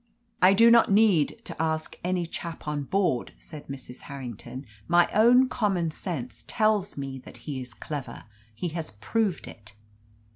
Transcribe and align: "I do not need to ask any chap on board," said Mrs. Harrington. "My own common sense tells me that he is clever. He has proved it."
"I 0.41 0.55
do 0.55 0.71
not 0.71 0.91
need 0.91 1.39
to 1.45 1.61
ask 1.61 1.95
any 2.03 2.25
chap 2.25 2.67
on 2.67 2.85
board," 2.85 3.33
said 3.37 3.67
Mrs. 3.67 3.99
Harrington. 4.09 4.65
"My 4.87 5.07
own 5.13 5.47
common 5.47 5.91
sense 5.91 6.43
tells 6.47 6.97
me 6.97 7.19
that 7.19 7.45
he 7.45 7.61
is 7.61 7.75
clever. 7.75 8.23
He 8.55 8.69
has 8.69 8.89
proved 8.89 9.47
it." 9.47 9.75